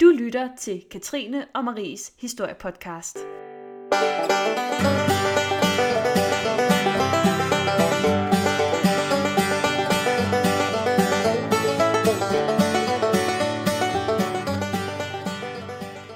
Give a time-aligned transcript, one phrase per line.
[0.00, 3.18] Du lytter til Katrine og Maries historiepodcast.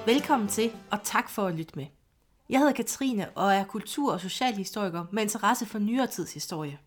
[0.05, 1.85] Velkommen til, og tak for at lytte med.
[2.49, 6.79] Jeg hedder Katrine og er kultur- og socialhistoriker med interesse for nyere tids historie.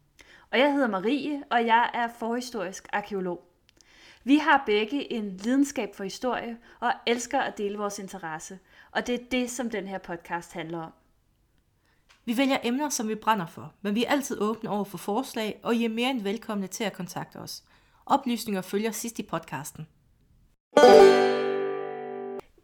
[0.53, 3.54] Og jeg hedder Marie, og jeg er forhistorisk arkeolog.
[4.27, 8.59] Vi har begge en lidenskab for historie og elsker at dele vores interesse,
[8.91, 10.93] og det er det, som den her podcast handler om.
[12.25, 15.61] Vi vælger emner, som vi brænder for, men vi er altid åbne over for forslag,
[15.63, 17.63] og I er mere end velkomne til at kontakte os.
[18.07, 19.87] Oplysninger følger sidst i podcasten.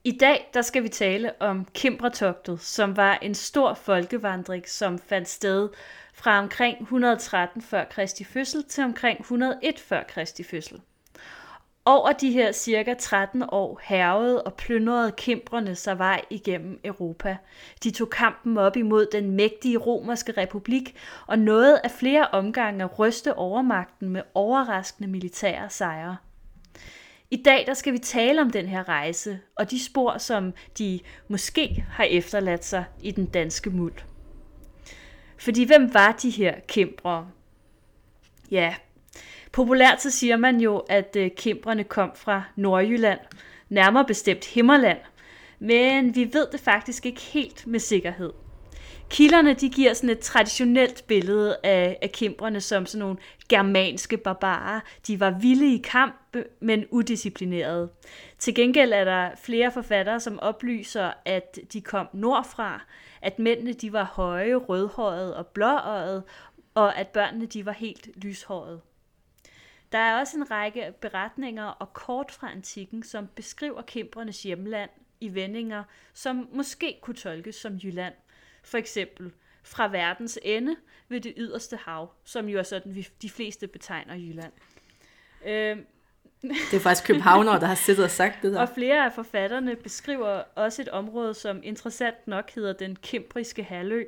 [0.04, 5.29] I dag der skal vi tale om Kimbretogtet, som var en stor folkevandring, som fandt
[5.29, 5.68] sted
[6.15, 10.80] fra omkring 113 før Kristi fødsel til omkring 101 før Kristi fødsel.
[11.90, 17.36] Over de her cirka 13 år hervede og plyndrede kimbrerne sig vej igennem Europa.
[17.84, 22.98] De tog kampen op imod den mægtige romerske republik og nåede af flere omgange at
[22.98, 26.16] ryste overmagten med overraskende militære sejre.
[27.30, 31.00] I dag der skal vi tale om den her rejse og de spor, som de
[31.28, 33.96] måske har efterladt sig i den danske muld.
[35.38, 37.28] Fordi hvem var de her kæmpere?
[38.50, 38.74] Ja,
[39.52, 43.20] populært så siger man jo, at øh, kæmperne kom fra Nordjylland,
[43.68, 44.98] nærmere bestemt Himmerland,
[45.59, 48.32] men vi ved det faktisk ikke helt med sikkerhed.
[49.10, 53.16] Kilderne de giver sådan et traditionelt billede af, af kæmperne som sådan nogle
[53.48, 54.80] germanske barbarer.
[55.06, 57.88] De var vilde i kamp, men udisciplinerede.
[58.38, 62.82] Til gengæld er der flere forfattere, som oplyser, at de kom nordfra,
[63.23, 66.22] at mændene de var høje, rødhårede og blåøjet,
[66.75, 68.81] og at børnene de var helt lyshårede.
[69.93, 74.91] Der er også en række beretninger og kort fra antikken, som beskriver kimbrenes hjemland
[75.21, 75.84] i vendinger,
[76.15, 78.15] som måske kunne tolkes som Jylland.
[78.65, 79.33] For eksempel
[79.65, 80.77] fra verdens ende
[81.09, 84.53] ved det yderste hav, som jo er sådan, vi de fleste betegner Jylland.
[85.47, 85.79] Øh,
[86.43, 88.61] Det er faktisk københavnere, der har siddet og sagt det der.
[88.61, 94.05] og flere af forfatterne beskriver også et område, som interessant nok hedder den Kimbriske halvø.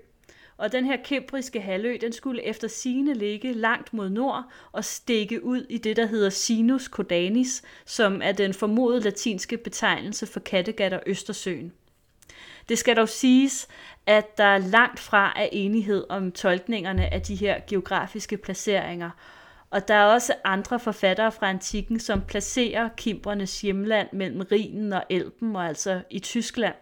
[0.56, 5.44] Og den her Kimbriske halvø, den skulle efter sine ligge langt mod nord og stikke
[5.44, 10.92] ud i det, der hedder Sinus Codanis, som er den formodede latinske betegnelse for Kattegat
[10.92, 11.72] og Østersøen.
[12.68, 13.68] Det skal dog siges,
[14.06, 19.10] at der langt fra er enighed om tolkningerne af de her geografiske placeringer,
[19.70, 25.04] og der er også andre forfattere fra antikken, som placerer kimbrernes hjemland mellem Rhinen og
[25.10, 26.74] Elben, og altså i Tyskland.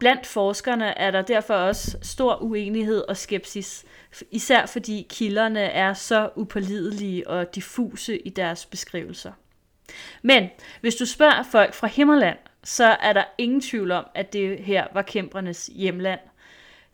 [0.00, 3.84] Blandt forskerne er der derfor også stor uenighed og skepsis,
[4.30, 9.32] især fordi kilderne er så upålidelige og diffuse i deres beskrivelser.
[10.22, 10.48] Men
[10.80, 14.86] hvis du spørger folk fra Himmerland, så er der ingen tvivl om, at det her
[14.94, 16.20] var kæmpernes hjemland.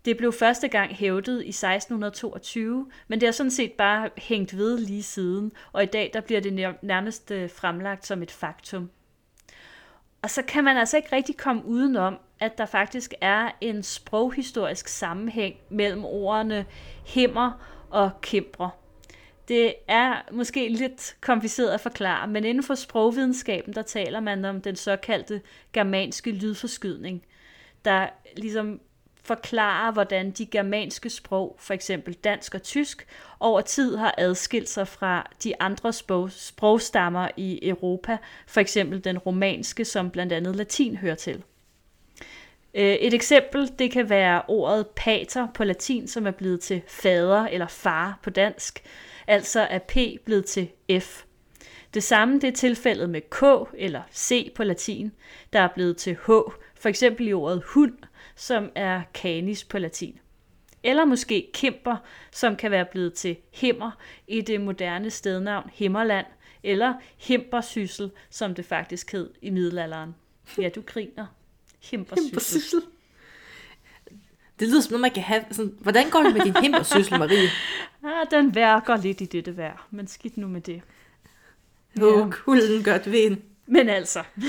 [0.04, 4.78] Det blev første gang hævdet i 1622, men det har sådan set bare hængt ved
[4.78, 8.90] lige siden, og i dag der bliver det nærmest øh, fremlagt som et faktum.
[10.22, 14.88] Og så kan man altså ikke rigtig komme udenom, at der faktisk er en sproghistorisk
[14.88, 16.66] sammenhæng mellem ordene
[17.04, 17.52] himmer
[17.90, 18.70] og kæmper.
[19.48, 24.60] Det er måske lidt kompliceret at forklare, men inden for sprogvidenskaben, der taler man om
[24.60, 25.40] den såkaldte
[25.72, 27.22] germanske lydforskydning,
[27.84, 28.80] der ligesom
[29.22, 33.06] forklarer, hvordan de germanske sprog, for eksempel dansk og tysk,
[33.40, 39.18] over tid har adskilt sig fra de andre sprog, sprogstammer i Europa, for eksempel den
[39.18, 41.42] romanske, som blandt andet latin hører til.
[42.78, 47.46] Øh, et eksempel, det kan være ordet pater på latin, som er blevet til fader
[47.46, 48.82] eller far på dansk,
[49.26, 50.68] altså er P blevet til
[51.00, 51.22] F.
[51.94, 55.12] Det samme det er tilfældet med K eller C på latin,
[55.52, 56.26] der er blevet til H,
[56.74, 57.98] for eksempel i ordet hund,
[58.34, 60.18] som er canis på latin.
[60.82, 61.96] Eller måske kimper,
[62.32, 63.90] som kan være blevet til himmer
[64.26, 66.26] i det moderne stednavn Himmerland,
[66.62, 70.14] eller himpersyssel, som det faktisk hed i middelalderen.
[70.58, 71.26] Ja, du griner.
[71.80, 72.82] Himpersyssel.
[74.60, 75.44] Det lyder som noget, man kan have.
[75.50, 77.48] Sådan, hvordan går det med din himpersyssel, Marie?
[78.04, 80.82] Ah, den værker lidt i dette vejr, men skidt nu med det.
[82.02, 82.28] Åh, ja.
[82.30, 83.36] kulden godt ved
[83.66, 84.24] Men altså,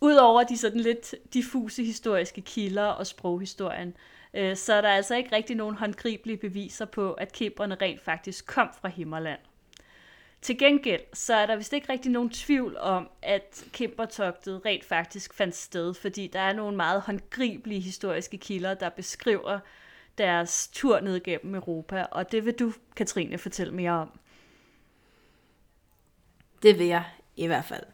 [0.00, 3.94] Udover de sådan lidt diffuse historiske kilder og sproghistorien,
[4.34, 8.46] øh, så er der altså ikke rigtig nogen håndgribelige beviser på, at kæbrene rent faktisk
[8.46, 9.38] kom fra Himmerland.
[10.42, 15.34] Til gengæld så er der vist ikke rigtig nogen tvivl om, at Kæmpertogtet rent faktisk
[15.34, 19.58] fandt sted, fordi der er nogle meget håndgribelige historiske kilder, der beskriver
[20.18, 24.18] deres tur ned gennem Europa, og det vil du, Katrine, fortælle mere om.
[26.62, 27.04] Det vil jeg
[27.36, 27.84] i hvert fald.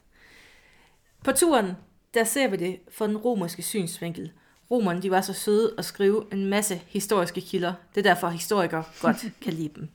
[1.25, 1.73] På turen,
[2.15, 4.33] der ser vi det fra den romerske synsvinkel.
[4.71, 7.75] Romerne, de var så søde at skrive en masse historiske kilder.
[7.95, 9.89] Det er derfor, historikere godt kan lide dem.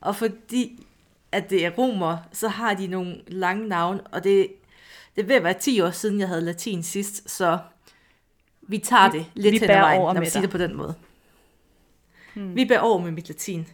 [0.00, 0.86] Og fordi
[1.32, 4.52] at det er romer, så har de nogle lange navne, og det,
[5.16, 7.58] det vil være 10 år siden, jeg havde latin sidst, så
[8.62, 10.76] vi tager det lidt vi hen ad vejen, når vi med siger det på den
[10.76, 10.94] måde.
[12.34, 12.56] Hmm.
[12.56, 13.68] Vi bærer over med mit latin.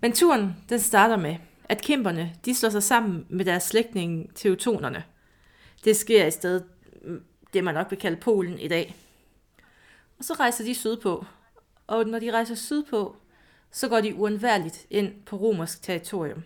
[0.00, 1.36] Men turen, den starter med,
[1.68, 5.04] at kæmperne, de slår sig sammen med deres slægtninge teutonerne.
[5.84, 6.64] Det sker i stedet,
[7.04, 7.22] mm,
[7.52, 8.94] det man nok vil kalde Polen i dag.
[10.18, 11.26] Og så rejser de sydpå.
[11.86, 13.16] Og når de rejser sydpå,
[13.76, 16.42] så går de uundværligt ind på romersk territorium.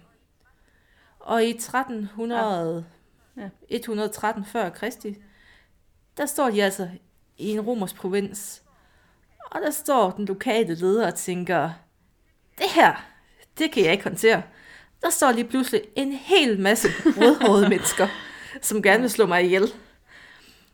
[1.20, 2.84] Og i 1300,
[3.36, 3.48] Ja.
[3.68, 5.16] 113 før Kristi,
[6.16, 6.88] der står de altså
[7.38, 8.62] i en romersk provins.
[9.50, 11.70] Og der står den lokale leder og tænker,
[12.58, 13.06] det her,
[13.58, 14.42] det kan jeg ikke håndtere.
[15.02, 18.08] Der står lige pludselig en hel masse rødhårede mennesker,
[18.62, 19.72] som gerne vil slå mig ihjel.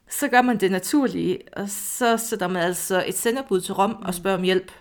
[0.09, 4.15] Så gør man det naturlige, og så sætter man altså et senderbud til Rom og
[4.15, 4.73] spørger om hjælp.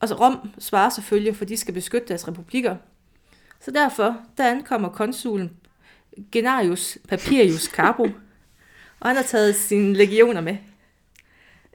[0.00, 2.76] Og så Rom svarer selvfølgelig, for de skal beskytte deres republikker.
[3.60, 5.56] Så derfor, der ankommer konsulen
[6.32, 8.02] Genarius Papirius Carbo,
[9.00, 10.56] og han har taget sine legioner med.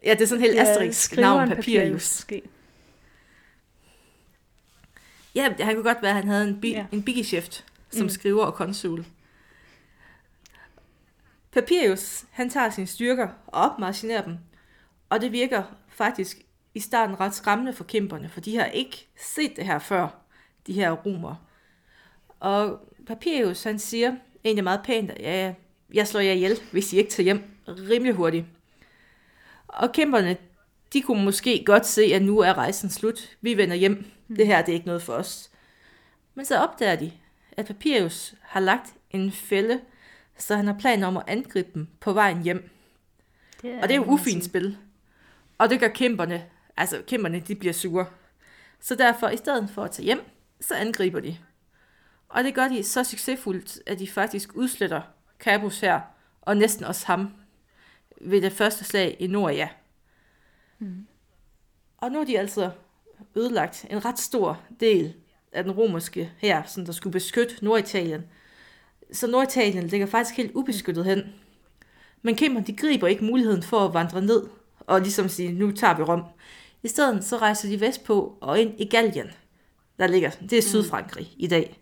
[0.03, 2.25] Ja, det er sådan helt asterisk skriveren navn, Papirius.
[5.35, 6.77] Ja, han kunne godt være, at han havde en, bi- Ja.
[6.77, 6.85] ja.
[6.91, 8.09] en bigicheft som mm.
[8.09, 9.05] skriver og konsul.
[11.51, 14.37] Papirius, han tager sine styrker og opmarchinerer dem,
[15.09, 16.37] og det virker faktisk
[16.75, 20.07] i starten ret skræmmende for kæmperne, for de har ikke set det her før,
[20.67, 21.35] de her romer.
[22.39, 25.53] Og Papirius, han siger egentlig meget pænt, at ja,
[25.93, 28.45] jeg slår jer ihjel, hvis I ikke tager hjem rimelig hurtigt.
[29.67, 30.37] Og kæmperne,
[30.93, 33.37] de kunne måske godt se, at nu er rejsen slut.
[33.41, 34.05] Vi vender hjem.
[34.27, 35.51] Det her det er ikke noget for os.
[36.35, 37.11] Men så opdager de,
[37.51, 39.81] at Papirius har lagt en fælde,
[40.37, 42.69] så han har planer om at angribe dem på vejen hjem.
[43.61, 44.77] Det Og det er jo ufint spil.
[45.57, 46.45] Og det gør kæmperne,
[46.77, 48.05] altså kæmperne, de bliver sure.
[48.79, 50.21] Så derfor, i stedet for at tage hjem,
[50.61, 51.37] så angriber de.
[52.29, 55.01] Og det gør de så succesfuldt, at de faktisk udsletter
[55.39, 56.01] Cabus her,
[56.41, 57.33] og næsten også ham,
[58.21, 59.69] ved det første slag i Nordia.
[60.79, 61.07] Mm.
[61.97, 62.71] Og nu er de altså
[63.35, 65.13] ødelagt en ret stor del
[65.51, 68.21] af den romerske her, som der skulle beskytte Norditalien.
[69.11, 71.33] Så Norditalien ligger faktisk helt ubeskyttet hen.
[72.21, 74.47] Men kæmperne, de griber ikke muligheden for at vandre ned
[74.79, 76.23] og ligesom sige, nu tager vi Rom.
[76.85, 79.31] I stedet så rejser de vestpå og ind i Gallien,
[79.99, 81.79] der ligger, det er Sydfrankrig i dag.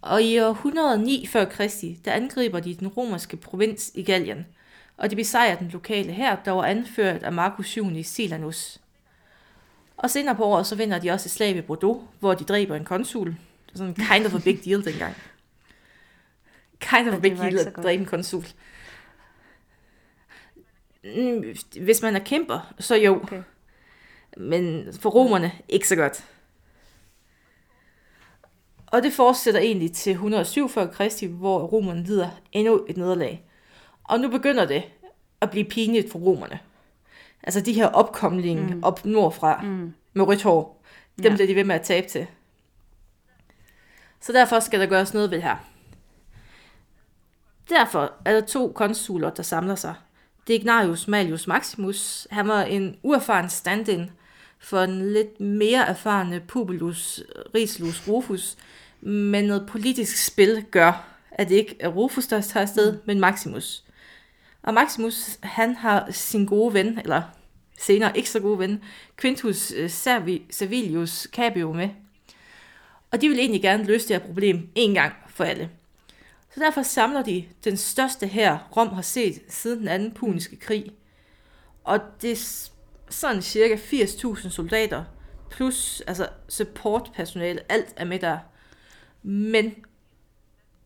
[0.00, 4.46] Og i år 109 før Kristi, der angriber de den romerske provins i Gallien,
[4.96, 8.80] og de besejrer den lokale her, der var anført af Marcus Junius Silanus.
[9.96, 12.76] Og senere på året, så vinder de også et slag ved Bordeaux, hvor de dræber
[12.76, 13.28] en konsul.
[13.68, 15.14] Det sådan kind of a big deal dengang.
[16.90, 18.44] Kind of a big deal at dræbe en konsul.
[21.04, 21.44] Mm,
[21.80, 23.16] Hvis man er kæmper, så jo.
[23.22, 23.42] Okay.
[24.36, 26.24] Men for romerne, ikke så godt.
[28.86, 33.44] Og det fortsætter egentlig til 107 før Kristi, hvor romerne lider endnu et nederlag.
[34.04, 34.82] Og nu begynder det
[35.40, 36.58] at blive pinligt for romerne.
[37.42, 38.84] Altså de her opkomlinge Mm.
[38.84, 39.94] op nordfra Mm.
[40.12, 40.82] med rødt hår,
[41.16, 41.30] dem Ja.
[41.30, 41.34] ja.
[41.34, 42.26] bliver de ved med at tabe til.
[44.20, 45.56] Så derfor skal der gøres noget ved det her.
[47.68, 49.94] Derfor er der to konsuler, der samler sig.
[50.50, 52.26] Det er Ignatius Malius Maximus.
[52.30, 54.10] Han var en uerfaren stand-in
[54.58, 57.22] for en lidt mere erfarne Publius
[57.54, 58.56] Rislus Rufus,
[59.00, 62.98] men noget politisk spil gør, at det ikke er Rufus, der tager afsted, mm.
[63.04, 63.84] men Maximus.
[64.62, 67.22] Og Maximus, han har sin gode ven, eller
[67.78, 68.82] senere ikke så gode ven,
[69.20, 71.88] Quintus øh, Servi, Servilius Capio med.
[73.10, 75.70] Og de vil egentlig gerne løse det her problem en gang for alle.
[76.54, 80.92] Så derfor samler de den største her Rom har set siden den anden puniske krig.
[81.84, 82.68] Og det er
[83.08, 85.04] sådan cirka 80.000 soldater,
[85.50, 88.38] plus altså supportpersonale, alt er med der.
[89.22, 89.74] Men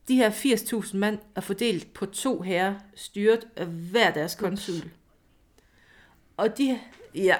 [0.09, 4.90] de her 80.000 mand er fordelt på to herrer, styret af hver deres konsul.
[6.37, 6.80] Og de,
[7.14, 7.37] ja,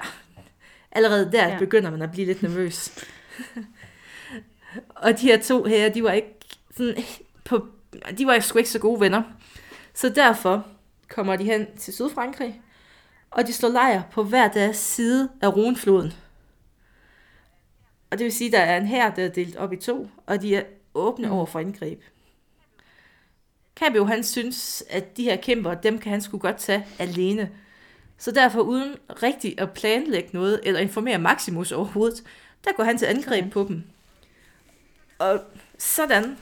[0.92, 1.58] allerede der ja.
[1.58, 3.06] begynder man at blive lidt nervøs.
[5.04, 6.34] og de her to herrer, de var ikke
[6.76, 7.04] sådan
[7.44, 7.68] på,
[8.18, 9.22] de var sgu ikke så gode venner.
[9.94, 10.66] Så derfor
[11.08, 12.60] kommer de hen til Sydfrankrig,
[13.30, 16.12] og de slår lejr på hver deres side af Rhonefloden.
[18.10, 20.08] Og det vil sige, at der er en her, der er delt op i to,
[20.26, 20.62] og de er
[20.94, 22.02] åbne over for indgreb.
[23.76, 27.50] Cabio, han synes, at de her kæmper, dem kan han sgu godt tage alene.
[28.18, 32.24] Så derfor uden rigtig at planlægge noget, eller informere Maximus overhovedet,
[32.64, 33.82] der går han til angreb på dem.
[35.18, 35.40] Og
[35.78, 36.36] sådan.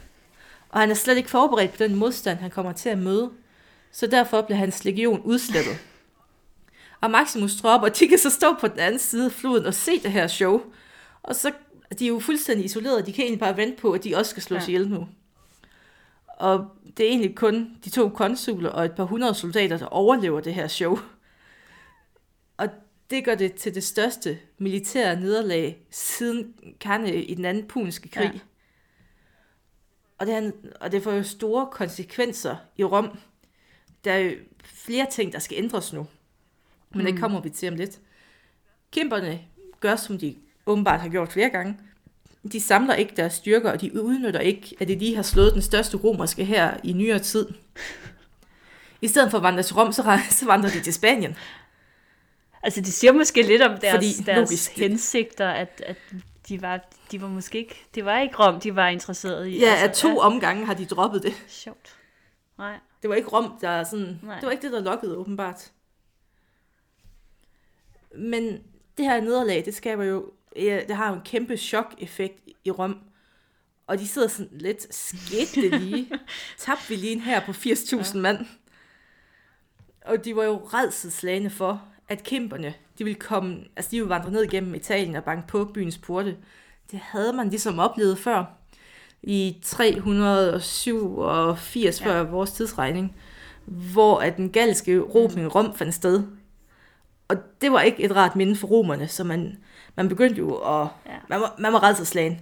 [0.72, 3.30] Og han er slet ikke forberedt på den modstand, han kommer til at møde.
[3.92, 5.78] Så derfor bliver hans legion udslettet.
[7.00, 10.00] Og Maximus tropper, de kan så stå på den anden side af floden og se
[10.00, 10.62] det her show.
[11.22, 11.52] Og så
[11.98, 14.42] de er jo fuldstændig isoleret, de kan egentlig bare vente på, at de også skal
[14.42, 14.66] slås Ja.
[14.66, 15.08] ihjel nu.
[16.26, 20.40] Og det er egentlig kun de to konsuler og et par hundrede soldater, der overlever
[20.40, 20.98] det her show.
[22.56, 22.68] Og
[23.10, 28.30] det gør det til det største militære nederlag siden Cannae i den anden puniske krig.
[28.34, 28.38] Ja.
[30.22, 33.18] Og, det, og det får jo store konsekvenser i Rom.
[34.04, 34.30] Der er jo
[34.64, 36.06] flere ting, der skal ændres nu.
[36.94, 37.98] Men det kommer vi til om lidt.
[38.92, 39.40] Kæmperne
[39.80, 40.36] gør, som de
[40.66, 41.76] åbenbart har gjort flere gange.
[42.52, 45.62] De samler ikke deres styrker, og de udnytter ikke, at de lige har slået den
[45.62, 47.48] største romerske her i nyere tid.
[49.00, 51.36] I stedet for at vandre til Rom, så, så vandrer de til Spanien.
[52.62, 55.96] Altså, det siger måske lidt om deres, Fordi, deres logisk, hensigter, at, at
[56.48, 56.80] de var,
[57.10, 59.58] de var måske ikke, det var ikke Rom, de var interesseret i.
[59.58, 61.34] Ja, altså, af to omgange har de droppet det.
[61.48, 61.96] Sjovt.
[62.58, 62.78] Nej.
[63.02, 64.20] Det var ikke Rom, der er sådan...
[64.22, 64.34] Nej.
[64.34, 65.72] Det var ikke det, der lokkede, åbenbart.
[68.16, 68.62] Men
[68.96, 70.32] det her nederlag, det skaber jo...
[70.56, 72.98] Ja, det har jo en kæmpe chok-effekt i Rom.
[73.86, 76.18] Og de sidder sådan lidt, skete det lige?
[76.58, 78.20] Tabte vi lige her på 80.000 ja.
[78.20, 78.46] mand?
[80.04, 84.30] Og de var jo redselslagende for, at kæmperne, de ville komme, altså de ville vandre
[84.30, 86.36] ned gennem Italien og banke på byens porte.
[86.90, 88.44] Det havde man ligesom oplevet før
[89.22, 92.06] i 387 ja.
[92.06, 93.16] før vores tidsregning,
[93.64, 96.22] hvor at den galske råbning i Rom fandt sted.
[97.28, 99.58] Og det var ikke et rart minde for romerne, så man,
[99.96, 100.88] man begyndte jo at...
[101.06, 101.12] Ja.
[101.28, 102.40] Man var, man var redselslagen.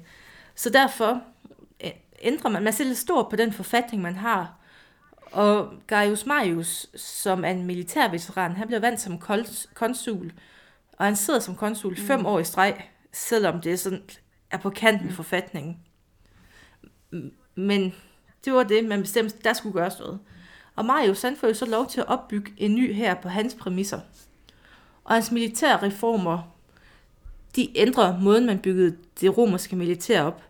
[0.55, 1.21] Så derfor
[2.23, 4.60] ændrer man, man lidt stort på den forfatning, man har.
[5.33, 9.19] Og Gaius Marius, som er en militærveteran, han bliver valgt som
[9.75, 10.33] konsul,
[10.93, 12.07] og han sidder som konsul mm.
[12.07, 14.03] fem år i streg, selvom det er, sådan,
[14.51, 15.79] er på kanten af forfatningen.
[17.55, 17.95] Men
[18.45, 20.19] det var det, man bestemte, der skulle gøres noget.
[20.77, 23.55] Og Marius, han får jo så lov til at opbygge en ny her på hans
[23.55, 24.01] præmisser.
[25.05, 26.57] Og hans militære reformer,
[27.57, 30.43] de ændrer måden, man byggede det romerske militær op.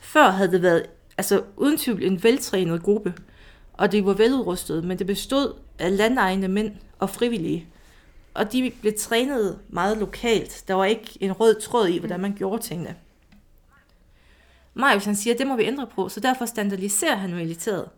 [0.00, 0.86] Før havde det været,
[1.18, 3.14] altså uden tvivl, en veltrænet gruppe,
[3.72, 7.66] og de var veludrustede, men det bestod af landegne mænd og frivillige.
[8.34, 10.64] Og de blev trænet meget lokalt.
[10.68, 12.96] Der var ikke en rød tråd i, hvordan man gjorde tingene.
[14.74, 17.88] Marius han siger, at det må vi ændre på, så derfor standardiserer han militæret.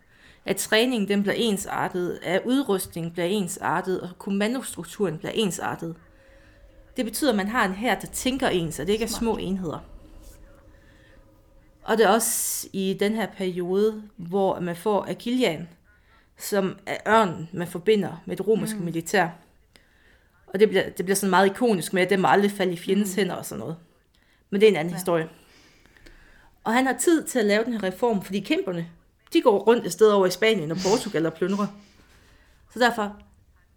[0.45, 5.95] At træningen den bliver ensartet, at udrustningen bliver ensartet, og kommandostrukturen bliver ensartet.
[6.97, 9.37] Det betyder, at man har en her, der tænker ens, og det ikke er små
[9.37, 9.79] enheder.
[11.85, 15.69] Og det er også i den her periode, hvor man får Akilian,
[16.37, 18.85] som er ørnen, man forbinder med det romerske mm.
[18.85, 19.29] militær.
[20.47, 22.77] Og det bliver, det bliver sådan meget ikonisk med, at det må aldrig falde i
[22.77, 23.15] fjendens mm.
[23.15, 23.75] hænder og sådan noget.
[24.49, 24.97] Men det er en anden ja.
[24.97, 25.29] historie.
[26.63, 28.87] Og han har tid til at lave den her reform, fordi kæmperne,
[29.33, 31.67] de går rundt et sted over i Spanien og Portugal og plyndrer.
[32.73, 33.15] Så derfor,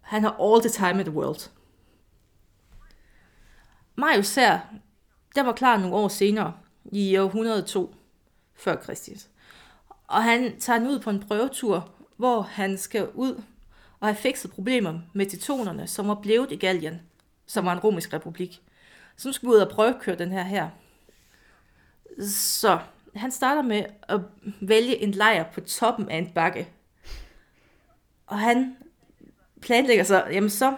[0.01, 1.49] han har all the time in the world.
[3.95, 4.59] Marius her,
[5.35, 6.53] der var klar nogle år senere,
[6.91, 7.95] i år 102
[8.59, 9.27] før Kristus.
[10.07, 13.41] Og han tager den ud på en prøvetur, hvor han skal ud
[13.99, 17.01] og have fikset problemer med titonerne, som var blevet i Gallien,
[17.45, 18.61] som var en romisk republik.
[19.17, 20.69] Så nu skal vi ud og prøve at køre den her her.
[22.27, 22.79] Så
[23.15, 24.19] han starter med at
[24.61, 26.69] vælge en lejr på toppen af en bakke.
[28.27, 28.77] Og han
[29.61, 30.77] planlægger sig, jamen så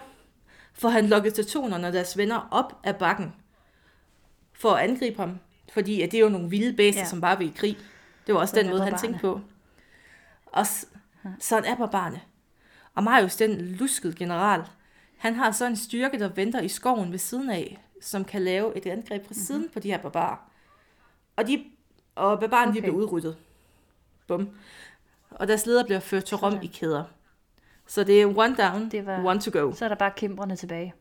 [0.74, 3.32] får han lukket tetonerne og deres venner op af bakken
[4.52, 5.38] for at angribe ham.
[5.72, 7.06] Fordi at det er jo nogle vilde bæster, Ja.
[7.06, 7.76] som bare vil i krig.
[8.26, 9.40] Det var også Sådan den måde, han tænkte på.
[10.46, 10.66] Og
[11.40, 12.20] sådan er barbarerne.
[12.94, 14.62] Og Marius, den luskede general,
[15.18, 18.76] han har så en styrke, der venter i skoven ved siden af, som kan lave
[18.76, 20.36] et angreb fra siden på de her barbarer.
[21.36, 21.64] Og, de,
[22.14, 22.76] og barbarerne okay.
[22.76, 23.36] de bliver udryddet.
[24.28, 24.48] Bum.
[25.30, 27.04] Og deres leder bliver ført til Rom i kæder.
[27.86, 29.72] Så det er one down, Det var- one to go.
[29.74, 30.94] Så er der bare kæmperne tilbage.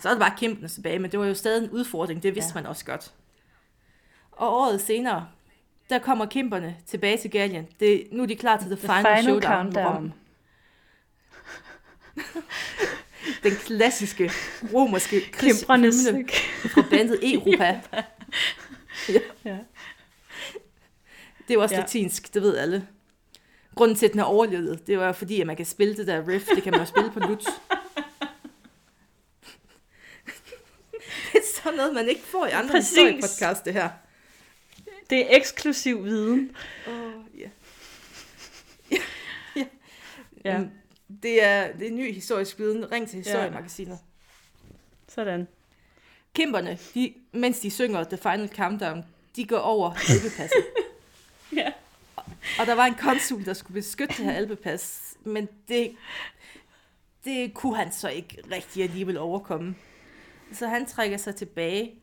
[0.00, 2.52] Så er det bare kæmpene tilbage, men det var jo stadig en udfordring, det vidste
[2.54, 2.58] Ja.
[2.58, 2.62] ja.
[2.62, 3.12] man også godt.
[4.32, 5.28] Og året senere,
[5.90, 7.66] der kommer kæmperne tilbage til Gallien.
[7.80, 9.42] Det, nu er de klar til the, The final, final showdown.
[9.72, 9.94] countdown.
[9.96, 10.12] Rom.
[13.42, 14.30] Den klassiske
[14.74, 15.92] romerske krigshymne
[16.74, 17.80] fra bandet Europa.
[19.08, 19.20] ja.
[19.44, 19.58] Ja.
[21.38, 21.78] Det er jo også Ja.
[21.80, 21.84] ja.
[21.84, 22.88] latinsk, det ved alle.
[23.74, 26.28] Grunden til, at den har overlevet, det var fordi, at man kan spille det der
[26.28, 26.46] riff.
[26.54, 27.44] Det kan man jo spille på lut.
[31.32, 33.90] det er sådan noget, man ikke får i andre historiepodcast, det her.
[35.10, 36.56] Det er eksklusiv viden.
[36.88, 37.48] Åh, ja.
[40.44, 40.70] Ja, Mm,
[41.22, 42.92] Det er, det er ny historisk viden.
[42.92, 43.98] Ring til Historiemagasinet.
[45.08, 45.48] sådan.
[46.34, 49.04] Kæmperne, de, mens de synger The Final Countdown,
[49.36, 50.64] de går over alpepasset.
[51.56, 51.72] Ja.
[52.60, 55.96] Og der var en konsul, der skulle beskytte det her alpepas, men det,
[57.24, 59.74] det kunne han så ikke rigtig alligevel overkomme.
[60.54, 61.94] Så han trækker sig tilbage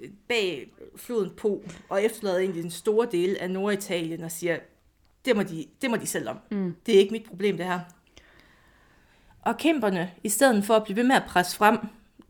[0.00, 4.58] øh, bag floden Po, og efterlader egentlig en stor del af Norditalien og siger,
[5.24, 6.38] det må de, det må de selv om.
[6.50, 6.76] Mm.
[6.86, 7.80] Det er ikke mit problem, det her.
[9.42, 11.78] Og kæmperne, i stedet for at blive ved med at presse frem,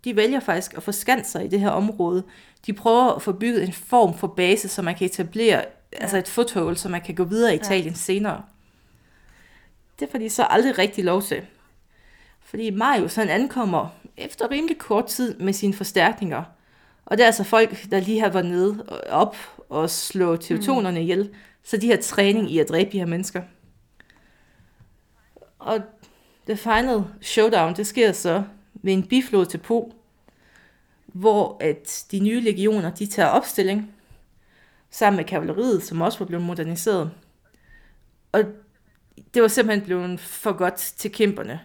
[0.05, 2.25] de vælger faktisk at forskanse sig i det her område.
[2.67, 5.99] De prøver at få bygget en form for base, så man kan etablere ja.
[6.01, 7.95] altså et foothold, så man kan gå videre i Italien ja.
[7.95, 8.43] senere.
[10.01, 11.43] Det får de så aldrig rigtig lov til.
[12.41, 13.89] Fordi Marius han ankommer
[14.21, 16.43] efter rimelig kort tid med sine forstærkninger.
[17.05, 19.37] Og det er altså folk, der lige har været nede og op
[19.69, 21.31] og slå teutonerne ihjel,
[21.63, 23.43] så de har træning i at dræbe de her mennesker.
[25.59, 25.81] Og
[26.47, 28.43] the final showdown, det sker så
[28.75, 29.93] ved en biflod til Po,
[31.07, 33.95] hvor at de nye legioner, de tager opstilling
[34.91, 37.11] sammen med kavaleriet, som også var blevet moderniseret.
[38.33, 38.45] Og
[39.35, 41.61] det var simpelthen blevet for godt til kæmperne.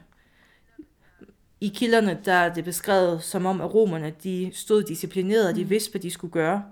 [1.65, 5.63] I kilderne der er det beskrevet som om, at romerne de stod disciplineret, og de
[5.69, 6.63] vidste, hvad de skulle gøre.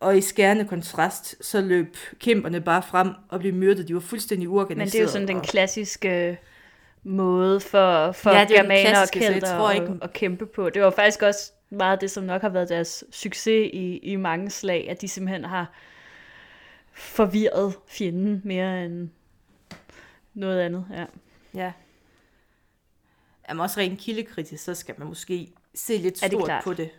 [0.00, 3.88] Og i skærende kontrast, så løb kæmperne bare frem og blev myrdet.
[3.88, 4.84] De var fuldstændig uorganiserede.
[4.84, 6.38] Men det er jo sådan den klassiske
[7.02, 10.70] måde for, for Ja, er germaner og kelter tror at, ikke- at kæmpe på.
[10.70, 14.50] Det var faktisk også meget det, som nok har været deres succes i, i mange
[14.50, 15.72] slag, at de simpelthen har
[16.92, 19.08] forvirret fjenden mere end
[20.34, 20.84] noget andet.
[20.92, 21.04] Ja.
[21.54, 21.72] Ja.
[23.48, 26.64] Jamen også rent kildekritisk, så skal man måske se lidt Er det stort klart?
[26.64, 26.90] på det.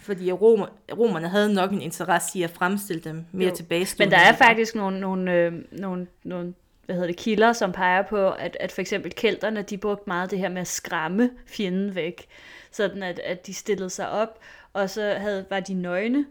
[0.00, 0.66] Fordi romer,
[0.98, 4.10] romerne havde nok en interesse i at fremstille dem mere tilbagestående.
[4.10, 6.54] Men der er faktisk nogle, nogle, øh, nogle, nogle
[6.86, 10.30] hvad hedder det, kilder, som peger på, at, at for eksempel kelterne, de brugte meget
[10.30, 12.26] det her med at skræmme fjenden væk.
[12.70, 14.38] Sådan at, at de stillede sig op,
[14.72, 16.26] og så havde, var de nøgne.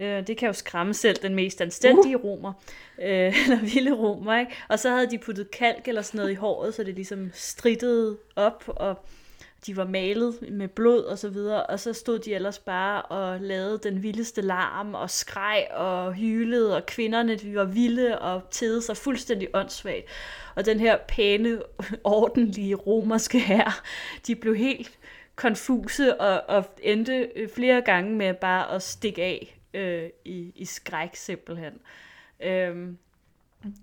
[0.00, 2.24] Øh, det kan jo skræmme selv den mest anstændige uh.
[2.24, 2.52] romer,
[3.02, 3.08] øh,
[3.44, 4.52] eller vilde romer, ikke?
[4.68, 8.18] Og så havde de puttet kalk eller sådan noget i håret, så det ligesom strittede
[8.36, 8.98] op, og
[9.66, 13.40] de var malet med blod og så videre, og så stod de ellers bare og
[13.40, 18.82] lavede den vildeste larm og skreg og hylede, og kvinderne de var vilde og tede
[18.82, 20.04] sig fuldstændig åndssvagt.
[20.54, 21.62] Og den her pæne,
[22.04, 23.82] ordentlige romerske her,
[24.26, 24.98] de blev helt
[25.36, 30.64] konfuse og, og endte øh, flere gange med bare at stikke af øh, i, i
[30.64, 31.72] skræk simpelthen.
[32.40, 32.98] Øhm,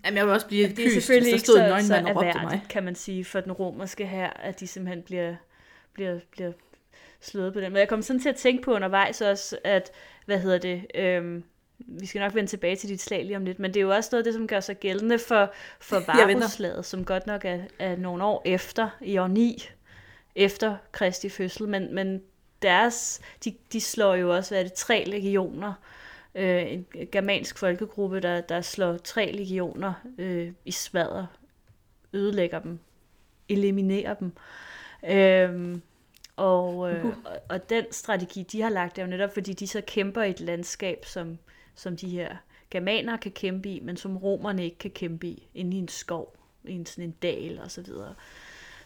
[0.06, 1.94] Jamen, jeg vil også blive det kyst, hvis selvfølgelig der stod en så, nøgen så
[1.94, 2.64] mand og råbte mig.
[2.70, 5.36] kan man sige, for den romerske her, at de simpelthen bliver,
[5.94, 6.52] bliver, bliver
[7.20, 7.72] slået på den.
[7.72, 9.92] Men jeg kom sådan til at tænke på undervejs også, at,
[10.26, 11.44] hvad hedder det, øhm,
[11.78, 13.90] vi skal nok vende tilbage til dit slag lige om lidt, men det er jo
[13.90, 16.04] også noget af det, som gør sig gældende for, for.
[16.08, 19.70] Varusslaget, som godt nok er, er nogle år efter, i år 9,
[20.36, 22.22] efter Kristi fødsel, men, men
[22.66, 25.74] deres, de, de slår jo også, hvad er det, tre legioner,
[26.36, 31.26] øh, en germansk folkegruppe, der, der slår tre legioner øh, i smadder,
[32.14, 32.80] ødelægger dem,
[33.50, 34.32] eliminerer dem.
[35.10, 35.82] Øhm,
[36.36, 39.82] og, øh, og, og den strategi, de har lagt, er jo netop, fordi de så
[39.82, 41.38] kæmper i et landskab, som,
[41.76, 42.36] som de her
[42.72, 46.36] germanere kan kæmpe i, men som romerne ikke kan kæmpe i, inde i en skov,
[46.64, 48.16] i en, sådan en dal og så videre.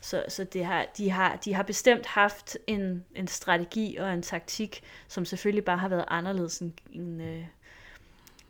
[0.02, 4.22] Så, så det har, de, har, de har bestemt haft en, en strategi og en
[4.22, 7.46] taktik, som selvfølgelig bare har været anderledes end, end, øh,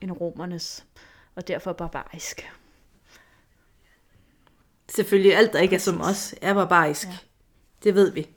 [0.01, 0.85] end romernes,
[1.35, 2.51] og derfor barbarisk.
[4.89, 7.07] Selvfølgelig alt, der ikke er som os, er barbarisk.
[7.07, 7.17] Ja.
[7.83, 8.29] Det ved vi.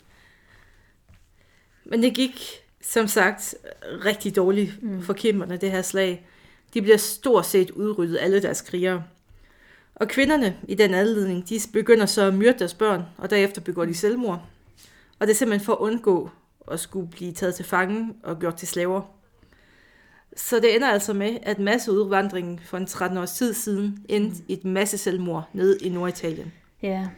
[1.85, 2.41] Men det gik,
[2.81, 5.03] som sagt, rigtig dårligt mm.
[5.03, 6.27] for kæmperne, det her slag.
[6.75, 9.05] De bliver stort set udryddet, alle deres krigere.
[9.95, 13.85] Og kvinderne i den anledning, de begynder så at myrde deres børn, og derefter begår
[13.85, 14.43] de selvmord.
[15.19, 16.31] Og det er simpelthen for at undgå
[16.71, 19.03] at skulle blive taget til fange og gjort til slaver.
[20.37, 24.53] Så det ender altså med, at masseudvandringen for en 13 års tid siden endte i
[24.53, 26.53] et masse selvmord nede i Norditalien.
[26.83, 27.09] Ja,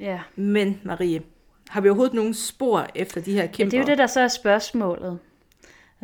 [0.00, 0.20] ja.
[0.36, 1.22] Men Marie,
[1.68, 3.70] har vi overhovedet nogen spor efter de her Ja, kæmper?
[3.70, 5.18] det er jo det, der så er spørgsmålet.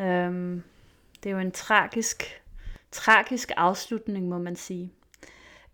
[0.01, 0.63] Øhm,
[1.23, 2.41] det er jo en tragisk,
[2.91, 4.91] tragisk afslutning, må man sige.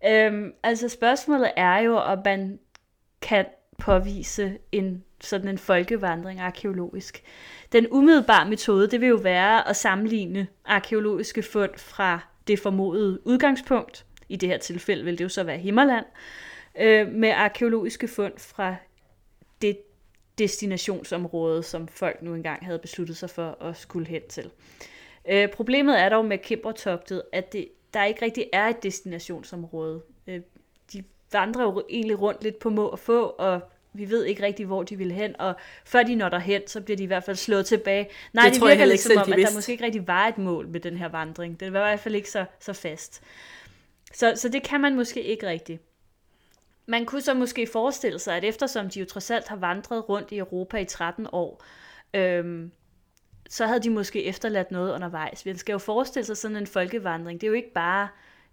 [0.06, 2.58] Øhm, altså spørgsmålet er jo, om man
[3.20, 3.46] kan
[3.78, 7.22] påvise en sådan en folkevandring arkeologisk.
[7.72, 14.06] Den umiddelbare metode, det vil jo være at sammenligne arkeologiske fund fra det formodede udgangspunkt,
[14.28, 16.06] i det her tilfælde vil det jo så være Himmerland,
[16.78, 18.74] øh, med arkeologiske fund fra
[19.62, 19.78] det
[20.38, 24.50] destinationsområde, som folk nu engang havde besluttet sig for at skulle hen til.
[25.28, 30.02] Øh, problemet er dog med Kimbertogtet, at det, der ikke rigtig er et destinationsområde.
[30.26, 30.40] Øh,
[30.92, 33.60] de vandrer jo egentlig rundt lidt på må og få, og
[33.92, 36.96] vi ved ikke rigtig, hvor de vil hen, og før de når derhen, så bliver
[36.96, 38.08] de i hvert fald slået tilbage.
[38.32, 39.72] Nej, Det det, tror jeg virker heller lidt ikke som om, de at der måske
[39.72, 41.60] ikke rigtig var et mål med den her vandring.
[41.60, 43.22] Det var i hvert fald ikke så, så fast.
[44.12, 45.82] Så, så det kan man måske ikke rigtigt.
[46.86, 50.32] Man kunne så måske forestille sig, at eftersom de jo trods alt har vandret rundt
[50.32, 51.64] i Europa i 13 år,
[52.14, 52.72] øhm,
[53.52, 55.46] så havde de måske efterladt noget undervejs.
[55.46, 57.40] Man skal jo forestille sig sådan en folkevandring.
[57.40, 58.08] Det er jo ikke bare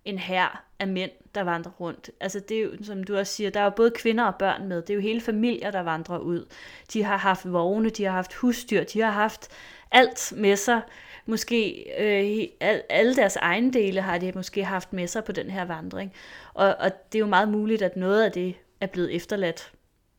[0.05, 2.11] en hær af mænd, der vandrer rundt.
[2.19, 4.67] Altså det er jo, som du også siger, der er jo både kvinder og børn
[4.67, 4.81] med.
[4.81, 6.45] Det er jo hele familier, der vandrer ud.
[6.93, 9.47] De har haft vogne, de har haft husdyr, de har haft
[9.91, 10.81] alt med sig.
[11.25, 15.65] Måske øh, al, alle deres ejendele har de måske haft med sig på den her
[15.65, 16.13] vandring.
[16.53, 19.71] Og, og det er jo meget muligt, at noget af det er blevet efterladt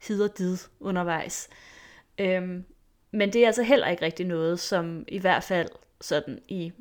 [0.07, 1.49] hid og did undervejs.
[2.19, 2.65] Øhm,
[3.11, 5.69] men det er altså heller ikke rigtig noget, som i hvert fald
[6.01, 6.73] sådan i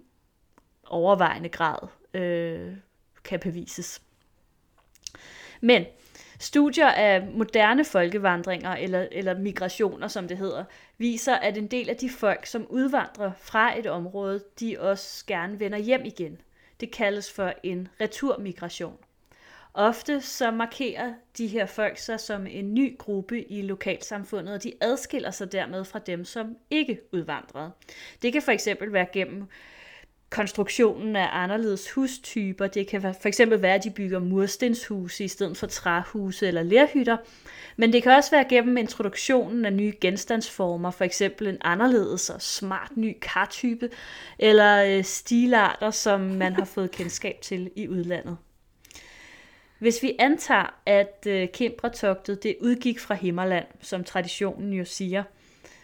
[0.87, 2.73] overvejende grad øh,
[3.23, 4.01] kan bevises.
[5.61, 5.85] Men
[6.39, 10.63] studier af moderne folkevandringer, eller, eller migrationer, som det hedder,
[10.97, 15.59] viser, at en del af de folk, som udvandrer fra et område, de også gerne
[15.59, 16.41] vender hjem igen.
[16.79, 18.97] Det kaldes for en returmigration.
[19.79, 24.73] Ofte så markerer de her folk sig som en ny gruppe i lokalsamfundet, og de
[24.81, 27.71] adskiller sig dermed fra dem, som ikke udvandrede.
[28.21, 29.43] Det kan for eksempel være gennem
[30.29, 32.67] konstruktionen af anderledes hustyper.
[32.67, 37.17] Det kan for eksempel være, at de bygger murstenshuse i stedet for træhuse eller lerhytter.
[37.77, 42.41] Men det kan også være gennem introduktionen af nye genstandsformer, for eksempel en anderledes og
[42.41, 43.89] smart ny kartype,
[44.39, 48.37] eller øh, stilarter, som man har fået kendskab til i udlandet.
[49.79, 55.23] Hvis vi antager, at øh, Kimbratogtet det udgik fra Himmerland, som traditionen jo siger,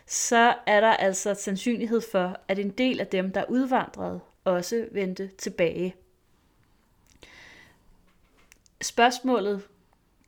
[0.08, 5.28] så er der altså sandsynlighed for, at en del af dem, der udvandrede, også vendte
[5.28, 5.96] tilbage.
[8.82, 9.62] Spørgsmålet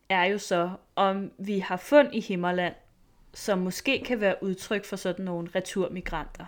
[0.08, 2.74] er jo så, om vi har fund i Himmerland,
[3.34, 6.44] som måske kan være udtryk for sådan nogle returmigranter.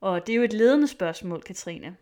[0.00, 1.96] Og det er jo et ledende spørgsmål, Katrine.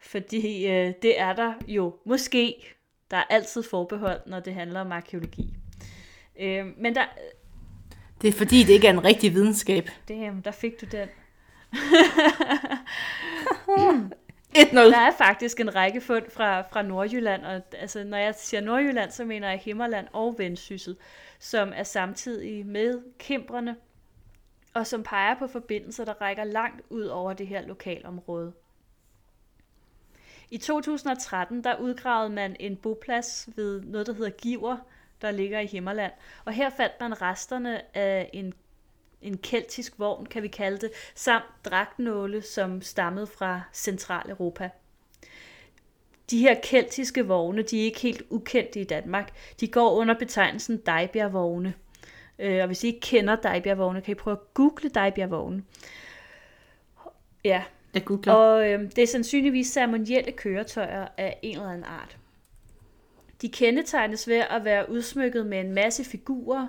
[0.00, 2.75] Fordi øh, det er der jo måske.
[3.10, 5.56] Der er altid forbehold, når det handler om arkeologi.
[6.40, 7.04] Øh, men der,
[8.22, 9.88] Det er fordi, det ikke er en rigtig videnskab.
[10.08, 11.08] damn, der fik du den.
[14.56, 14.76] 1-0.
[14.76, 19.10] Der er faktisk en række fund fra, fra Nordjylland, og altså, når jeg siger Nordjylland,
[19.10, 20.96] så mener jeg Himmerland og Vendsyssel,
[21.38, 23.76] som er samtidig med Kimbrerne,
[24.74, 28.52] og som peger på forbindelser, der rækker langt ud over det her lokalområde.
[30.50, 34.76] I 2013 der udgravede man en boplads ved noget, der hedder Giver,
[35.22, 36.12] der ligger i Himmerland,
[36.44, 38.54] og her fandt man resterne af en
[39.22, 44.70] en keltisk vogn, kan vi kalde det, samt dragtnåle, som stammede fra Centraleuropa.
[46.30, 49.32] De her keltiske vogne, de er ikke helt ukendte i Danmark.
[49.60, 51.74] De går under betegnelsen Dejbjergvogne.
[52.38, 55.62] Øh, og hvis I ikke kender Dejbjergvogne, kan I prøve at google Dejbjergvogne.
[57.44, 57.64] Ja,
[57.96, 58.32] jeg googler.
[58.32, 62.16] og øh, det er sandsynligvis ceremonielle køretøjer af en eller anden art.
[63.42, 66.66] De kendetegnes ved at være udsmykket med en masse figurer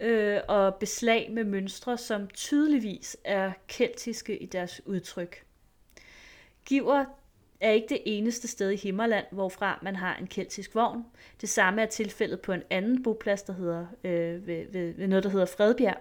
[0.00, 5.44] øh, og beslag med mønstre, som tydeligvis er keltiske i deres udtryk.
[6.64, 7.04] Giver
[7.60, 11.04] er ikke det eneste sted i Himmerland, hvorfra man har en keltisk vogn.
[11.40, 15.24] Det samme er tilfældet på en anden boplads, der hedder, øh, ved, ved, ved noget,
[15.24, 15.96] der hedder Fredbjerg.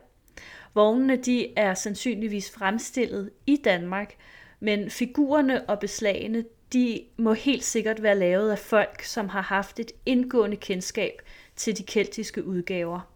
[0.74, 4.16] Vognene de er sandsynligvis fremstillet i Danmark,
[4.62, 9.80] men figurerne og beslagene de må helt sikkert være lavet af folk, som har haft
[9.80, 11.22] et indgående kendskab
[11.56, 13.12] til de keltiske udgaver.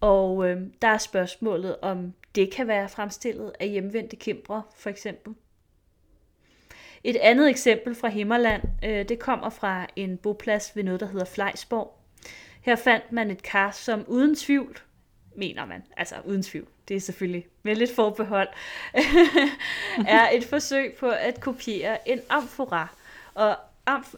[0.00, 5.34] Og øh, der er spørgsmålet, om det kan være fremstillet af hjemvendte kæmper, for eksempel.
[7.04, 11.24] Et andet eksempel fra Himmerland, øh, det kommer fra en boplads ved noget, der hedder
[11.24, 11.98] Flejsborg.
[12.60, 14.78] Her fandt man et kar, som uden tvivl,
[15.40, 18.48] mener man, altså uden tvivl, det er selvfølgelig med lidt forbehold,
[20.18, 22.88] er et forsøg på at kopiere en amfora.
[23.34, 23.56] Og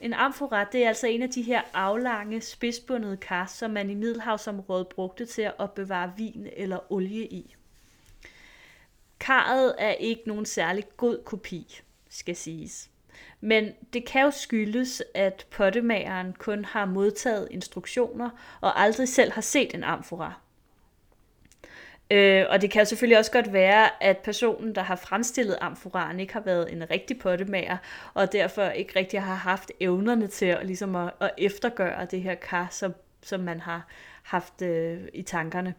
[0.00, 3.94] en amfora, det er altså en af de her aflange, spidsbundede kar, som man i
[3.94, 7.54] Middelhavsområdet brugte til at opbevare vin eller olie i.
[9.20, 12.90] Karret er ikke nogen særlig god kopi, skal siges.
[13.40, 18.30] Men det kan jo skyldes, at pottemageren kun har modtaget instruktioner
[18.60, 20.32] og aldrig selv har set en amfora.
[22.12, 26.32] Øh, og det kan selvfølgelig også godt være, at personen, der har fremstillet amforaen, ikke
[26.32, 27.76] har været en rigtig pottemager,
[28.14, 32.34] og derfor ikke rigtig har haft evnerne til at, ligesom at, at eftergøre det her
[32.34, 33.88] kar, som, som man har
[34.22, 35.74] haft øh, i tankerne.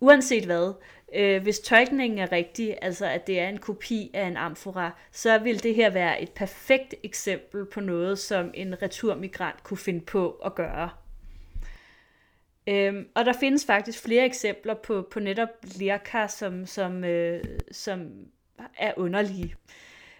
[0.00, 0.72] Uanset hvad,
[1.14, 5.38] øh, hvis tolkningen er rigtig, altså at det er en kopi af en amfora, så
[5.38, 10.30] vil det her være et perfekt eksempel på noget, som en returmigrant kunne finde på
[10.30, 10.90] at gøre.
[12.70, 18.10] Øhm, og der findes faktisk flere eksempler på, på netop lirkar, som, som, øh, som
[18.78, 19.54] er underlige.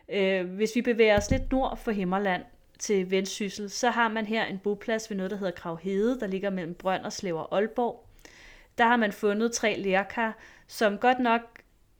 [0.08, 2.42] Øh, hvis vi bevæger os lidt nord for Himmerland
[2.78, 6.50] til Vendsyssel, så har man her en boplads ved noget, der hedder Kravhede, der ligger
[6.50, 8.06] mellem Brønderslev og Aalborg.
[8.78, 11.40] Der har man fundet tre lærkar, som godt nok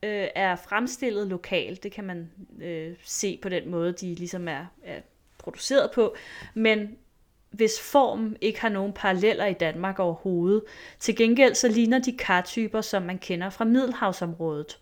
[0.02, 1.82] øh, er fremstillet lokalt.
[1.82, 2.30] Det kan man
[2.62, 5.00] øh, se på den måde, de ligesom er, er
[5.38, 6.14] produceret på.
[6.54, 6.98] Men
[7.50, 10.62] hvis form ikke har nogen paralleller i Danmark overhovedet.
[10.98, 14.78] Til gengæld så ligner de kartyper, som man kender fra Middelhavsområdet.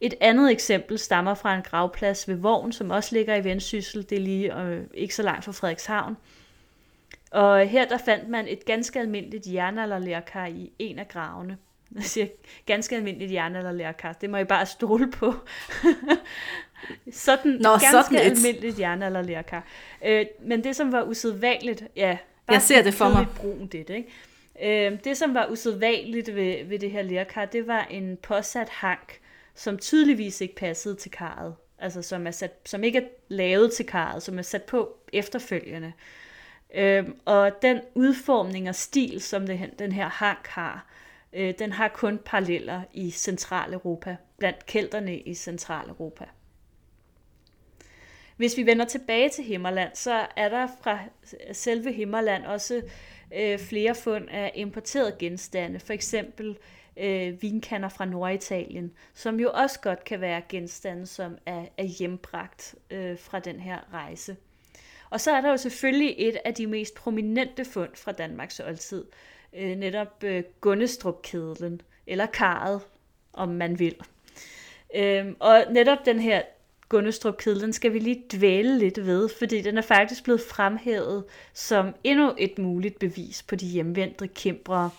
[0.00, 4.10] Et andet eksempel stammer fra en gravplads ved Vogn, som også ligger i Vendsyssel.
[4.10, 6.16] Det er lige øh, ikke så langt fra Frederikshavn.
[7.30, 11.56] Og her der fandt man et ganske almindeligt jernalderlærkar i en af gravene.
[11.94, 12.26] Jeg siger
[12.66, 14.12] ganske almindeligt jernalderlærkar.
[14.12, 15.34] Det må I bare stole på.
[17.12, 19.64] sådan Nå, ganske sådan almindeligt jernalderlærkar.
[20.04, 23.26] Øh, men det, som var usædvanligt, ja, bare jeg ser det for mig.
[23.36, 24.90] Brun det, ikke?
[24.90, 29.18] Øh, det, som var usædvanligt ved, ved det her lærkar, det var en påsat hank,
[29.54, 31.54] som tydeligvis ikke passede til karret.
[31.78, 35.92] Altså som, er sat, som ikke er lavet til karret, som er sat på efterfølgende.
[36.74, 40.86] Øhm, og den udformning og stil, som det, den her hank har,
[41.32, 46.24] øh, den har kun paralleller i Centraleuropa, blandt kælderne i Centraleuropa.
[48.38, 50.98] Hvis vi vender tilbage til Himmerland, så er der fra
[51.52, 52.82] selve Himmerland også
[53.36, 56.58] øh, flere fund af importerede genstande, for eksempel
[56.96, 62.74] øh, vinkander fra Norditalien, som jo også godt kan være genstande, som er, er hjembragt
[62.90, 64.36] øh, fra den her rejse.
[65.10, 69.04] Og så er der jo selvfølgelig et af de mest prominente fund fra Danmarks oldtid,
[69.52, 72.80] øh, netop øh, Gunnestrup-kedlen, eller karret,
[73.32, 73.96] om man vil.
[74.94, 76.42] Øhm, og netop den her
[76.88, 81.24] Gunnestrup-kedlen skal vi lige dvæle lidt ved, fordi den er faktisk blevet fremhævet
[81.54, 84.90] som endnu et muligt bevis på de hjemvendte kæmprere.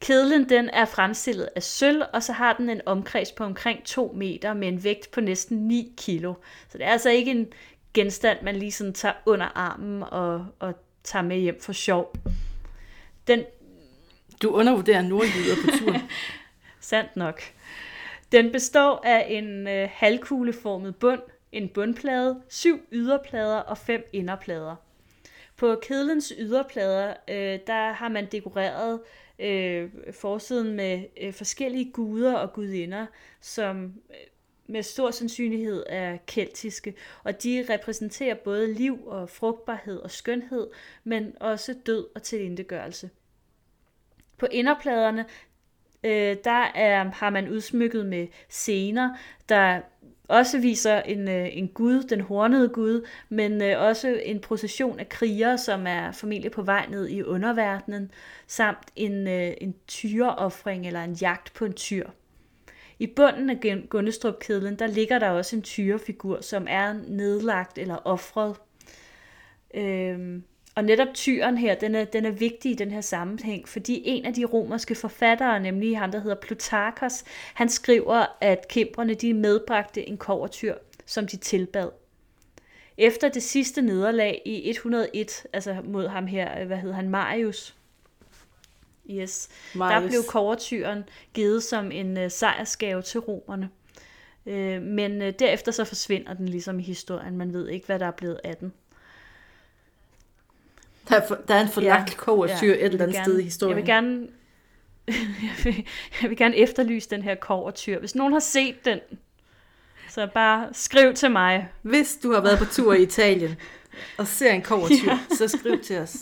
[0.00, 4.12] Kedlen den er fremstillet af sølv, og så har den en omkreds på omkring 2
[4.16, 6.34] meter med en vægt på næsten 9 kilo.
[6.68, 7.46] Så det er altså ikke en
[7.94, 12.14] genstand, man lige sådan tager under armen og, og tager med hjem for sjov.
[13.26, 13.44] Den...
[14.42, 16.02] Du undervurderer nordjyder på turen.
[16.80, 17.42] Sandt nok.
[18.34, 21.20] Den består af en øh, halvkugleformet bund,
[21.52, 24.76] en bundplade, syv yderplader og fem inderplader.
[25.56, 29.00] På kedlens yderplader, øh, der har man dekoreret
[29.38, 33.06] øh, forsiden med øh, forskellige guder og gudinder,
[33.40, 34.16] som øh,
[34.66, 36.94] med stor sandsynlighed er keltiske,
[37.24, 40.66] og de repræsenterer både liv og frugtbarhed og skønhed,
[41.04, 43.10] men også død og tilindegørelse.
[44.38, 45.24] På inderpladerne,
[46.04, 49.16] øh, der er, har man udsmykket med scener,
[49.48, 49.80] der
[50.28, 55.08] også viser en, øh, en gud, den hornede gud, men øh, også en procession af
[55.08, 58.10] krigere, som er formentlig på vej ned i underverdenen,
[58.46, 62.08] samt en, øh, en tyreoffring eller en jagt på en tyr.
[62.98, 68.56] I bunden af Gunnestrup-kedlen, der ligger der også en tyrefigur, som er nedlagt eller offret.
[69.74, 74.02] Øhm, og netop tyren her, den er, den er vigtig i den her sammenhæng, fordi
[74.04, 79.34] en af de romerske forfattere, nemlig ham, der hedder Plutarkos, han skriver, at kæmperne de
[79.34, 80.74] medbragte en kovertyr,
[81.06, 81.90] som de tilbad.
[82.98, 87.74] Efter det sidste nederlag i 101, altså mod ham her, hvad hedder han, Marius,
[89.10, 89.48] Yes.
[89.74, 90.02] Marius.
[90.02, 93.70] Der blev kovertyren givet som en uh, sejrsgave til romerne.
[94.46, 97.36] Uh, men uh, derefter så forsvinder den ligesom i historien.
[97.36, 98.72] Man ved ikke, hvad der er blevet af den.
[101.08, 103.38] Der er, for, der er en forlagt ja, kovertyr ja, et eller andet gerne, sted
[103.38, 103.76] i historien.
[103.76, 104.28] Jeg vil gerne
[105.08, 105.86] jeg vil,
[106.22, 107.98] jeg vil gerne efterlyse den her kovertyr.
[107.98, 109.00] Hvis nogen har set den,
[110.08, 111.68] så bare skriv til mig.
[111.82, 113.56] Hvis du har været på tur i Italien
[114.18, 115.18] og ser en kovertyr, ja.
[115.36, 116.16] så skriv til os.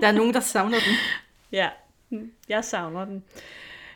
[0.00, 0.94] Der er nogen, der savner den.
[1.52, 1.68] Ja,
[2.48, 3.24] jeg savner den.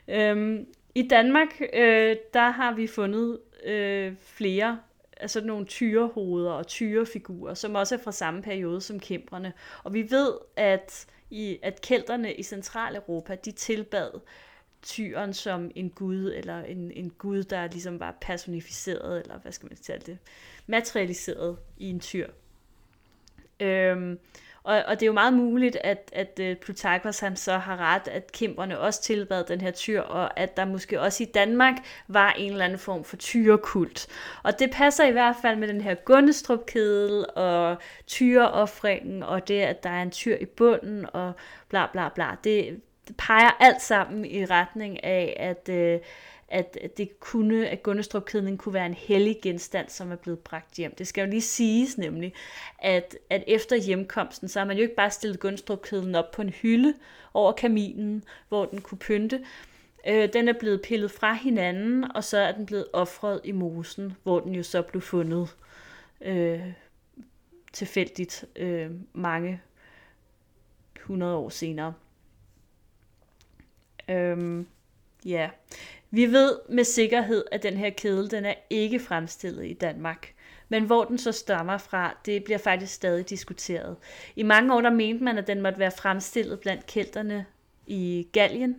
[0.09, 4.79] Øhm, I Danmark, øh, der har vi fundet øh, flere
[5.21, 9.53] altså nogle tyrehoveder og tyrefigurer, som også er fra samme periode som kæmperne.
[9.85, 14.11] Og vi ved, at, i, at kælderne i Centraleuropa, de tilbad
[14.83, 19.69] tyren som en gud, eller en, en gud, der ligesom var personificeret, eller hvad skal
[19.69, 20.19] man sige det,
[20.67, 22.29] materialiseret i en tyr.
[23.61, 24.19] Øhm,
[24.67, 27.77] og, og det er jo meget muligt, at, at øh, uh, Plutarkos han så har
[27.77, 31.75] ret, at kæmperne også tilbad den her tyr, og at der måske også i Danmark
[32.09, 34.07] var en eller anden form for tyrekult.
[34.43, 37.77] Og det passer i hvert fald med den her Gunnestrup-kedel og
[38.07, 41.33] tyreoffringen, og det, at der er en tyr i bunden, og
[41.69, 42.37] bla bla bla.
[42.45, 46.01] Det, det peger alt sammen i retning af, at, øh,
[46.49, 50.95] at det kunne, at gunnestrup kunne være en hellig genstand, som er blevet bragt hjem.
[50.95, 52.35] Det skal jo lige siges nemlig,
[52.79, 56.51] at, at efter hjemkomsten, så har man jo ikke bare stillet gunnestrup op på en
[56.51, 56.95] hylde
[57.35, 59.45] over kaminen, hvor den kunne pynte.
[60.09, 64.17] Øh, den er blevet pillet fra hinanden, og så er den blevet offret i mosen,
[64.23, 65.57] hvor den jo så blev fundet
[66.21, 66.61] øh,
[67.73, 69.61] tilfældigt øh, mange
[70.97, 71.95] 100 år senere.
[74.11, 74.67] Øhm,
[75.25, 75.51] ja,
[76.11, 80.33] vi ved med sikkerhed, at den her kedel, den er ikke fremstillet i Danmark.
[80.69, 83.97] Men hvor den så stammer fra, det bliver faktisk stadig diskuteret.
[84.37, 87.47] I mange år der mente man, at den måtte være fremstillet blandt kelterne
[87.87, 88.77] i Gallien.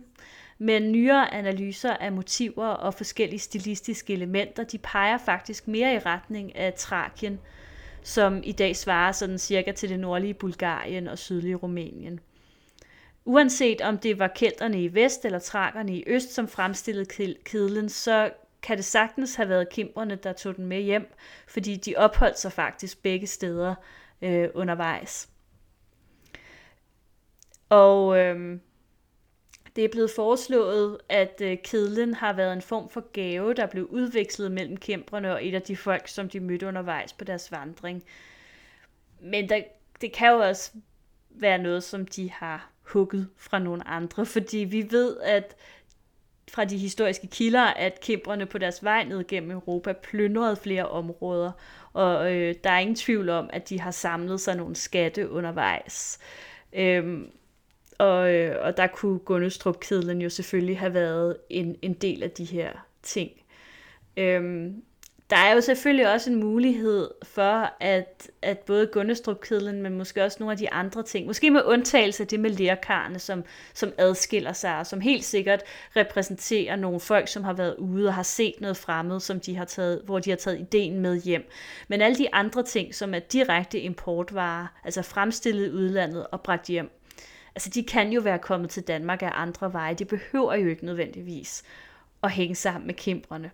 [0.58, 6.56] Men nyere analyser af motiver og forskellige stilistiske elementer, de peger faktisk mere i retning
[6.56, 7.40] af Trakien,
[8.02, 12.20] som i dag svarer sådan cirka til det nordlige Bulgarien og sydlige Rumænien.
[13.28, 18.30] Uanset om det var kelterne i vest eller trakerne i øst, som fremstillede kedlen, så
[18.62, 21.12] kan det sagtens have været kimberne, der tog den med hjem,
[21.48, 23.74] fordi de opholdt sig faktisk begge steder
[24.22, 25.28] øh, undervejs.
[27.68, 28.58] Og øh,
[29.76, 33.84] det er blevet foreslået, at øh, kedlen har været en form for gave, der blev
[33.84, 38.04] udvekslet mellem kæmperne og et af de folk, som de mødte undervejs på deres vandring.
[39.20, 39.62] Men der,
[40.00, 40.72] det kan jo også
[41.30, 45.56] være noget, som de har hugget fra nogle andre, fordi vi ved, at
[46.50, 51.52] fra de historiske kilder, at kæmperne på deres vej ned gennem Europa plyndrede flere områder,
[51.92, 56.18] og øh, der er ingen tvivl om, at de har samlet sig nogle skatte undervejs.
[56.72, 57.30] Øhm,
[57.98, 62.44] og, øh, og der kunne Gunnestrup-kedlen jo selvfølgelig have været en, en del af de
[62.44, 62.72] her
[63.02, 63.30] ting.
[64.16, 64.82] Øhm,
[65.30, 70.36] der er jo selvfølgelig også en mulighed for, at, at både Gunnestrup-kedlen, men måske også
[70.40, 74.52] nogle af de andre ting, måske med undtagelse af det med lærkarne, som, som adskiller
[74.52, 75.62] sig, og som helt sikkert
[75.96, 79.64] repræsenterer nogle folk, som har været ude og har set noget fremmed, som de har
[79.64, 81.48] taget, hvor de har taget ideen med hjem.
[81.88, 86.66] Men alle de andre ting, som er direkte importvarer, altså fremstillet i udlandet og bragt
[86.66, 86.90] hjem,
[87.54, 89.94] altså de kan jo være kommet til Danmark af andre veje.
[89.94, 91.62] De behøver jo ikke nødvendigvis
[92.22, 93.50] at hænge sammen med kimbrene.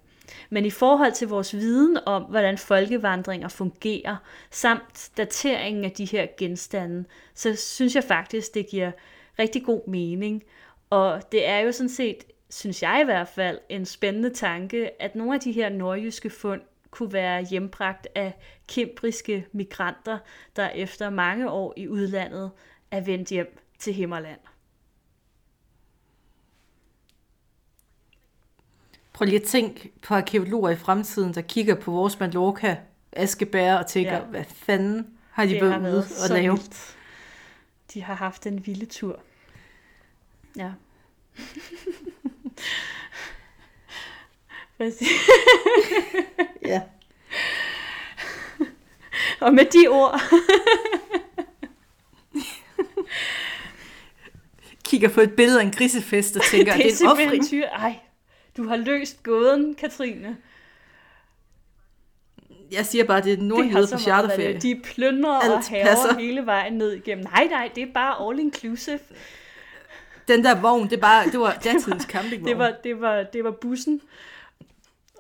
[0.51, 4.17] Men i forhold til vores viden om, hvordan folkevandringer fungerer,
[4.51, 8.93] samt dateringen af de her genstande, så synes jeg faktisk, det giver
[9.39, 10.43] rigtig god mening.
[10.91, 15.15] Og det er jo sådan set, synes jeg i hvert fald, en spændende tanke, at
[15.15, 16.61] nogle af de her nordjyske fund
[16.91, 18.35] kunne være hjembragt af
[18.69, 20.19] kembriske migranter,
[20.57, 22.51] der efter mange år i udlandet
[22.91, 24.41] er vendt hjem til Himmerland.
[29.15, 32.77] Prøv lige at tænke på arkeologer i fremtiden, der kigger på vores Mallorca,
[33.13, 34.21] Askebær og tænker, ja.
[34.21, 36.53] hvad fanden har de været ude og lave?
[36.53, 36.97] Vildt.
[37.95, 39.21] De har haft en vilde tur.
[40.57, 40.71] Ja.
[46.73, 46.83] ja.
[49.41, 50.21] Og med de ord.
[54.85, 57.65] Kigger på et billede af en grisefest og tænker, det er, det er en offring.
[57.65, 57.99] Ej,
[58.57, 60.37] du har løst gåden, Katrine.
[62.71, 64.61] Jeg siger bare, det er nordjyde på charterferie.
[64.61, 67.25] De plønder og haver hele vejen ned igennem.
[67.25, 69.01] Nej, nej, det er bare all inclusive.
[70.29, 72.49] Den der vogn, det, bare, det var datidens campingvogn.
[72.49, 74.01] det, var, det, var, det var bussen.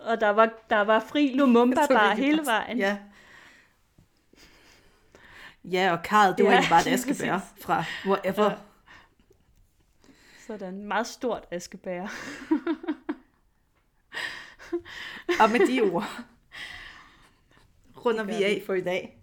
[0.01, 2.79] Og der var, der var fri Lumumba bare hele vejen.
[2.79, 2.97] Ja.
[5.65, 8.51] Ja, og Karl, det var ja, egentlig bare et askebær fra whatever.
[8.51, 8.57] Ja.
[10.47, 12.07] Sådan, meget stort askebær.
[15.41, 16.05] Og med de ord
[18.07, 19.19] runder vi af for i dag.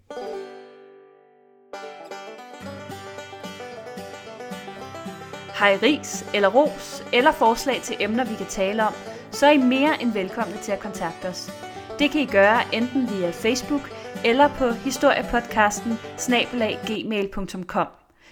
[5.54, 8.92] Har I ris eller ros eller forslag til emner, vi kan tale om,
[9.30, 11.50] så er I mere end velkomne til at kontakte os.
[11.98, 13.90] Det kan I gøre enten via Facebook
[14.24, 17.86] eller på historiepodcasten snabelaggmail.com.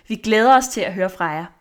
[0.09, 1.60] Vi glæder os til at høre fra jer.